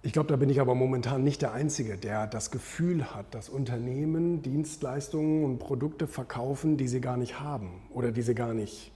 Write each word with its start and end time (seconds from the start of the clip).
Ich 0.00 0.12
glaube, 0.12 0.28
da 0.28 0.36
bin 0.36 0.48
ich 0.48 0.60
aber 0.60 0.76
momentan 0.76 1.24
nicht 1.24 1.42
der 1.42 1.52
Einzige, 1.52 1.96
der 1.96 2.28
das 2.28 2.52
Gefühl 2.52 3.14
hat, 3.14 3.34
dass 3.34 3.48
Unternehmen 3.48 4.42
Dienstleistungen 4.42 5.44
und 5.44 5.58
Produkte 5.58 6.06
verkaufen, 6.06 6.76
die 6.76 6.86
sie 6.86 7.00
gar 7.00 7.16
nicht 7.16 7.40
haben 7.40 7.82
oder 7.90 8.12
die 8.12 8.22
sie 8.22 8.34
gar 8.34 8.54
nicht 8.54 8.92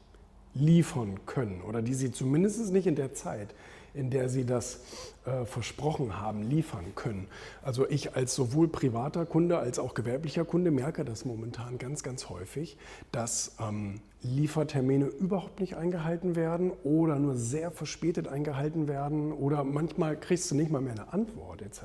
liefern 0.54 1.19
können 1.26 1.60
oder 1.62 1.83
die 1.83 1.94
sie 1.94 2.12
zumindest 2.12 2.72
nicht 2.72 2.87
in 2.87 2.94
der 2.94 3.15
Zeit, 3.15 3.53
in 3.95 4.11
der 4.11 4.29
sie 4.29 4.45
das 4.45 4.81
äh, 5.24 5.45
versprochen 5.45 6.21
haben, 6.21 6.42
liefern 6.42 6.95
können. 6.95 7.29
Also 7.63 7.88
ich 7.88 8.17
als 8.17 8.35
sowohl 8.35 8.69
privater 8.69 9.27
Kunde 9.27 9.59
als 9.59 9.79
auch 9.79 9.95
gewerblicher 9.95 10.45
Kunde 10.45 10.71
merke 10.71 11.04
das 11.04 11.24
momentan 11.24 11.79
ganz, 11.79 12.03
ganz 12.03 12.28
häufig, 12.28 12.77
dass 13.13 13.56
ähm, 13.60 14.01
Liefertermine 14.24 15.06
überhaupt 15.06 15.59
nicht 15.59 15.77
eingehalten 15.77 16.37
werden 16.37 16.70
oder 16.84 17.19
nur 17.19 17.34
sehr 17.34 17.73
verspätet 17.73 18.28
eingehalten 18.28 18.86
werden 18.86 19.33
oder 19.33 19.64
manchmal 19.64 20.16
kriegst 20.16 20.48
du 20.50 20.55
nicht 20.55 20.70
mal 20.70 20.80
mehr 20.80 20.92
eine 20.92 21.12
Antwort 21.12 21.61
etc. 21.61 21.80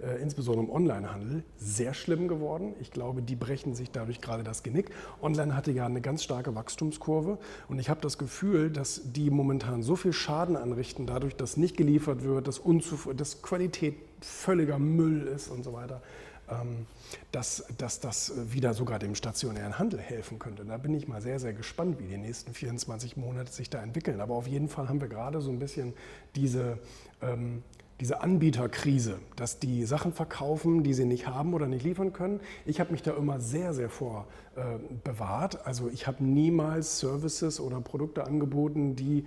Äh, 0.00 0.22
insbesondere 0.22 0.66
im 0.66 0.70
Onlinehandel 0.70 1.42
sehr 1.56 1.92
schlimm 1.92 2.28
geworden. 2.28 2.74
Ich 2.80 2.92
glaube, 2.92 3.20
die 3.20 3.34
brechen 3.34 3.74
sich 3.74 3.90
dadurch 3.90 4.20
gerade 4.20 4.44
das 4.44 4.62
Genick. 4.62 4.90
Online 5.20 5.56
hatte 5.56 5.72
ja 5.72 5.86
eine 5.86 6.00
ganz 6.00 6.22
starke 6.22 6.54
Wachstumskurve 6.54 7.38
und 7.68 7.80
ich 7.80 7.90
habe 7.90 8.00
das 8.00 8.16
Gefühl, 8.16 8.70
dass 8.70 9.12
die 9.12 9.30
momentan 9.30 9.82
so 9.82 9.96
viel 9.96 10.12
Schaden 10.12 10.56
anrichten, 10.56 11.06
dadurch, 11.06 11.25
dass 11.34 11.56
nicht 11.56 11.76
geliefert 11.76 12.22
wird, 12.22 12.46
dass, 12.46 12.58
Unzuf 12.58 13.08
dass 13.16 13.42
Qualität 13.42 13.96
völliger 14.20 14.78
Müll 14.78 15.26
ist 15.26 15.48
und 15.48 15.64
so 15.64 15.72
weiter 15.72 16.02
ähm, 16.48 16.86
dass, 17.32 17.64
dass 17.78 18.00
das 18.00 18.32
wieder 18.52 18.74
sogar 18.74 18.98
dem 18.98 19.14
stationären 19.14 19.78
Handel 19.78 20.00
helfen 20.00 20.38
könnte. 20.38 20.64
Da 20.64 20.76
bin 20.76 20.94
ich 20.94 21.08
mal 21.08 21.20
sehr, 21.20 21.40
sehr 21.40 21.52
gespannt, 21.52 21.98
wie 21.98 22.06
die 22.06 22.16
nächsten 22.16 22.52
24 22.52 23.16
Monate 23.16 23.52
sich 23.52 23.70
da 23.70 23.82
entwickeln. 23.82 24.20
Aber 24.20 24.34
auf 24.34 24.46
jeden 24.46 24.68
Fall 24.68 24.88
haben 24.88 25.00
wir 25.00 25.08
gerade 25.08 25.40
so 25.40 25.50
ein 25.50 25.58
bisschen 25.58 25.94
diese, 26.34 26.78
ähm, 27.20 27.62
diese 28.00 28.20
Anbieterkrise, 28.20 29.18
dass 29.36 29.58
die 29.58 29.84
Sachen 29.84 30.12
verkaufen, 30.12 30.82
die 30.82 30.94
sie 30.94 31.04
nicht 31.04 31.26
haben 31.26 31.54
oder 31.54 31.66
nicht 31.66 31.84
liefern 31.84 32.12
können. 32.12 32.40
Ich 32.64 32.78
habe 32.78 32.92
mich 32.92 33.02
da 33.02 33.16
immer 33.16 33.40
sehr, 33.40 33.74
sehr 33.74 33.88
vor 33.88 34.26
äh, 34.54 34.78
bewahrt. 35.02 35.66
Also 35.66 35.88
ich 35.88 36.06
habe 36.06 36.22
niemals 36.22 37.00
Services 37.00 37.58
oder 37.58 37.80
Produkte 37.80 38.24
angeboten, 38.24 38.96
die 38.96 39.24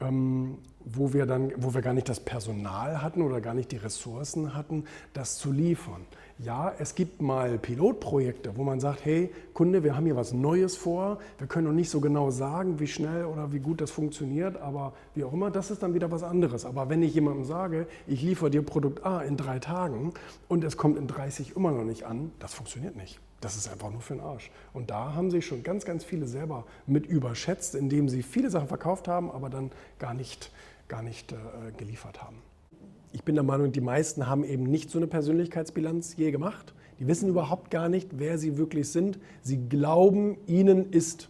ähm, 0.00 0.58
wo 0.84 1.12
wir 1.12 1.26
dann, 1.26 1.52
wo 1.56 1.74
wir 1.74 1.82
gar 1.82 1.94
nicht 1.94 2.08
das 2.08 2.20
Personal 2.20 3.02
hatten 3.02 3.22
oder 3.22 3.40
gar 3.40 3.54
nicht 3.54 3.72
die 3.72 3.76
Ressourcen 3.76 4.54
hatten, 4.54 4.84
das 5.12 5.38
zu 5.38 5.52
liefern. 5.52 6.02
Ja, 6.38 6.72
es 6.78 6.94
gibt 6.94 7.22
mal 7.22 7.58
Pilotprojekte, 7.58 8.56
wo 8.56 8.64
man 8.64 8.80
sagt, 8.80 9.04
hey 9.04 9.30
Kunde, 9.54 9.84
wir 9.84 9.94
haben 9.94 10.06
hier 10.06 10.16
was 10.16 10.32
Neues 10.32 10.76
vor, 10.76 11.18
wir 11.38 11.46
können 11.46 11.66
noch 11.68 11.74
nicht 11.74 11.90
so 11.90 12.00
genau 12.00 12.30
sagen, 12.30 12.80
wie 12.80 12.86
schnell 12.86 13.26
oder 13.26 13.52
wie 13.52 13.60
gut 13.60 13.80
das 13.80 13.90
funktioniert, 13.90 14.56
aber 14.56 14.92
wie 15.14 15.24
auch 15.24 15.32
immer, 15.32 15.50
das 15.50 15.70
ist 15.70 15.82
dann 15.82 15.94
wieder 15.94 16.10
was 16.10 16.22
anderes. 16.22 16.64
Aber 16.64 16.88
wenn 16.88 17.02
ich 17.02 17.14
jemandem 17.14 17.44
sage, 17.44 17.86
ich 18.06 18.22
liefere 18.22 18.50
dir 18.50 18.62
Produkt 18.62 19.04
A 19.04 19.20
in 19.20 19.36
drei 19.36 19.58
Tagen 19.58 20.14
und 20.48 20.64
es 20.64 20.76
kommt 20.76 20.98
in 20.98 21.06
30 21.06 21.54
immer 21.54 21.70
noch 21.70 21.84
nicht 21.84 22.04
an, 22.04 22.32
das 22.38 22.54
funktioniert 22.54 22.96
nicht. 22.96 23.20
Das 23.42 23.56
ist 23.56 23.68
einfach 23.68 23.90
nur 23.90 24.00
für 24.00 24.14
den 24.14 24.22
Arsch. 24.22 24.52
Und 24.72 24.90
da 24.90 25.14
haben 25.14 25.32
sich 25.32 25.44
schon 25.44 25.64
ganz, 25.64 25.84
ganz 25.84 26.04
viele 26.04 26.26
selber 26.26 26.64
mit 26.86 27.06
überschätzt, 27.06 27.74
indem 27.74 28.08
sie 28.08 28.22
viele 28.22 28.50
Sachen 28.50 28.68
verkauft 28.68 29.08
haben, 29.08 29.32
aber 29.32 29.50
dann 29.50 29.72
gar 29.98 30.14
nicht, 30.14 30.52
gar 30.92 31.02
nicht 31.02 31.32
äh, 31.32 31.36
geliefert 31.78 32.22
haben 32.22 32.42
ich 33.12 33.24
bin 33.24 33.34
der 33.34 33.44
Meinung, 33.44 33.72
die 33.72 33.80
meisten 33.80 34.26
haben 34.26 34.44
eben 34.44 34.64
nicht 34.64 34.90
so 34.90 34.98
eine 34.98 35.06
Persönlichkeitsbilanz 35.06 36.16
je 36.16 36.30
gemacht. 36.30 36.74
Die 36.98 37.06
wissen 37.06 37.28
überhaupt 37.28 37.70
gar 37.70 37.88
nicht, 37.88 38.18
wer 38.18 38.38
sie 38.38 38.56
wirklich 38.56 38.90
sind. 38.90 39.18
Sie 39.42 39.68
glauben, 39.68 40.38
ihnen 40.46 40.90
ist 40.90 41.28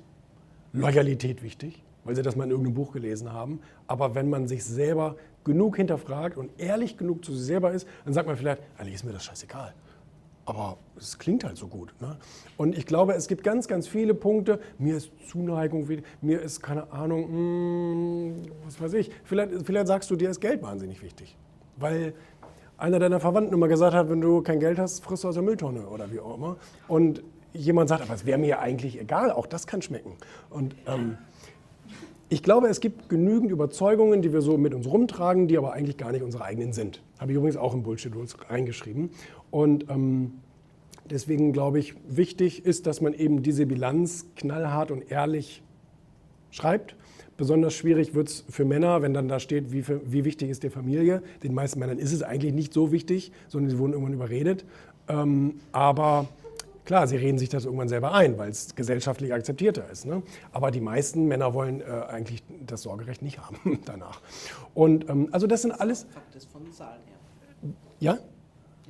Loyalität 0.73 1.43
wichtig, 1.43 1.83
weil 2.05 2.15
sie 2.15 2.23
das 2.23 2.37
mal 2.37 2.45
in 2.45 2.51
irgendeinem 2.51 2.75
Buch 2.75 2.93
gelesen 2.93 3.33
haben. 3.33 3.61
Aber 3.87 4.15
wenn 4.15 4.31
man 4.31 4.49
sich 4.49 4.65
selber 4.65 5.17
genug 5.45 5.77
hinterfragt 5.77 6.37
und 6.37 6.51
ehrlich 6.59 6.97
genug 6.97 7.25
zu 7.25 7.35
sich 7.35 7.47
selber 7.47 7.73
ist, 7.73 7.87
dann 8.05 8.15
sagt 8.15 8.27
man 8.27 8.37
vielleicht, 8.37 8.63
eigentlich 8.79 8.95
ist 8.95 9.05
mir 9.05 9.13
das 9.13 9.25
scheißegal. 9.25 9.75
Aber 10.45 10.79
es 10.97 11.19
klingt 11.19 11.45
halt 11.45 11.57
so 11.57 11.69
gut. 11.69 11.95
Ne? 12.01 12.17
Und 12.57 12.77
ich 12.77 12.87
glaube, 12.87 13.15
es 13.15 13.29
gibt 13.29 13.45
ganz, 13.45 13.69
ganz 13.69 13.87
viele 13.87 14.15
Punkte. 14.15 14.59
Mir 14.79 14.97
ist 14.97 15.11
Zuneigung, 15.29 15.89
mir 16.21 16.41
ist 16.41 16.63
keine 16.63 16.91
Ahnung, 16.93 17.31
mh, 17.31 18.35
hm, 18.35 18.53
was 18.65 18.81
weiß 18.81 18.95
ich. 18.95 19.11
Vielleicht, 19.25 19.53
vielleicht 19.65 19.87
sagst 19.87 20.11
du, 20.11 20.17
dir 20.17 20.31
ist 20.31 20.41
Geld 20.41 20.63
wahnsinnig 20.63 21.03
wichtig. 21.03 21.37
Weil 21.77 22.15
einer 22.77 22.99
deiner 22.99 23.21
Verwandten 23.21 23.55
immer 23.55 23.69
gesagt 23.69 23.95
hat, 23.95 24.11
wenn 24.11 24.21
du 24.21 24.43
kein 24.43 24.59
Geld 24.59 24.79
hast, 24.79 25.05
frisst 25.05 25.23
du 25.23 25.29
aus 25.29 25.35
der 25.35 25.45
Mülltonne 25.45 25.87
oder 25.87 26.11
wie 26.11 26.19
auch 26.19 26.37
immer. 26.37 26.57
Und 26.89 27.23
jemand 27.53 27.89
sagt, 27.89 28.03
aber 28.03 28.15
es 28.15 28.27
wäre 28.27 28.39
mir 28.39 28.59
eigentlich 28.59 29.01
egal, 29.01 29.31
auch 29.31 29.47
das 29.47 29.67
kann 29.67 29.83
schmecken. 29.83 30.17
Und 30.51 30.75
ähm, 30.87 31.19
ich 32.33 32.43
glaube, 32.43 32.69
es 32.69 32.81
gibt 32.81 33.11
genügend 33.11 33.51
Überzeugungen, 33.51 34.23
die 34.23 34.33
wir 34.33 34.41
so 34.41 34.57
mit 34.57 34.73
uns 34.73 34.87
rumtragen, 34.87 35.49
die 35.49 35.59
aber 35.59 35.75
eigentlich 35.75 35.99
gar 35.99 36.13
nicht 36.13 36.23
unsere 36.23 36.45
eigenen 36.45 36.73
sind. 36.73 37.03
Habe 37.19 37.33
ich 37.33 37.37
übrigens 37.37 37.59
auch 37.59 37.75
im 37.75 37.83
Bullshit 37.83 38.13
reingeschrieben. 38.49 39.11
Und 39.51 39.91
ähm, 39.91 40.33
deswegen 41.11 41.53
glaube 41.53 41.79
ich, 41.79 41.95
wichtig 42.09 42.65
ist, 42.65 42.87
dass 42.87 43.03
man 43.03 43.13
eben 43.13 43.43
diese 43.43 43.67
Bilanz 43.67 44.25
knallhart 44.35 44.91
und 44.91 45.11
ehrlich 45.11 45.63
schreibt 46.51 46.97
Besonders 47.39 47.75
schwierig 47.75 48.15
wird 48.15 48.29
es 48.29 48.45
für 48.49 48.65
Männer, 48.65 49.03
wenn 49.03 49.15
dann 49.15 49.27
da 49.27 49.41
steht, 49.41 49.73
wie, 49.73 49.83
für, 49.83 50.01
wie, 50.05 50.25
wichtig 50.25 50.51
ist 50.51 50.63
die 50.63 50.71
Familie. 50.71 51.23
Den 51.43 51.55
meisten 51.55 51.81
Männern 51.81 51.99
ist 51.99 52.13
es 52.13 52.23
eigentlich 52.23 52.53
nicht 52.53 52.73
so 52.73 52.93
wichtig, 52.93 53.33
sondern 53.49 53.71
sie 53.71 53.79
wurden 53.79 53.95
irgendwann 53.95 54.13
überredet. 54.13 54.65
Ähm, 55.09 55.55
aber 55.73 56.29
klar, 56.85 57.07
sie 57.07 57.17
reden 57.17 57.39
sich 57.39 57.49
das 57.49 57.65
irgendwann 57.65 57.89
selber 57.89 58.13
ein, 58.13 58.39
weil 58.39 58.51
es 58.51 58.75
gesellschaftlich 58.75 59.33
akzeptierter 59.33 59.89
ist. 59.91 60.07
Ne? 60.07 60.23
Aber 60.53 60.71
die 60.71 60.81
meisten 60.81 61.27
Männer 61.27 61.55
wollen 61.55 61.81
äh, 61.81 61.85
eigentlich 61.85 62.43
das 62.67 62.83
Sorgerecht 62.83 63.23
nicht 63.23 63.39
haben 63.39 63.81
danach. 63.85 64.21
Und 64.75 65.09
ähm, 65.09 65.29
also 65.33 65.47
das 65.47 65.63
sind 65.63 65.73
alles. 65.73 66.07
Fakt 66.11 66.35
ist 66.35 66.51
von 66.51 66.71
Zahlen 66.73 67.01
her. 67.07 67.73
Ja? 68.01 68.19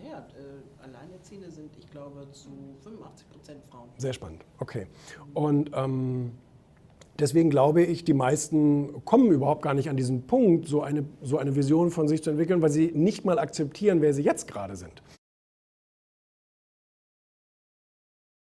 Ja, 0.03 0.19
äh, 0.19 0.85
Alleinerziehende 0.85 1.51
sind, 1.51 1.71
ich 1.79 1.91
glaube, 1.91 2.27
zu 2.33 2.49
85 2.83 3.31
Prozent 3.31 3.65
Frauen. 3.71 3.89
Sehr 3.99 4.13
spannend. 4.13 4.45
Okay. 4.59 4.87
Und 5.35 5.71
ähm, 5.75 6.33
Deswegen 7.19 7.51
glaube 7.51 7.83
ich, 7.83 8.05
die 8.05 8.15
meisten 8.15 9.05
kommen 9.05 9.31
überhaupt 9.31 9.63
gar 9.63 9.75
nicht 9.75 9.91
an 9.91 9.97
diesen 9.97 10.23
Punkt, 10.27 10.67
so 10.67 10.83
eine, 10.83 11.05
so 11.21 11.39
eine 11.39 11.55
Vision 11.55 11.91
von 11.91 12.09
sich 12.09 12.23
zu 12.23 12.31
entwickeln, 12.31 12.63
weil 12.63 12.71
sie 12.71 12.91
nicht 12.95 13.25
mal 13.25 13.39
akzeptieren, 13.39 14.01
wer 14.01 14.15
sie 14.15 14.23
jetzt 14.23 14.49
gerade 14.49 14.77
sind. 14.77 15.03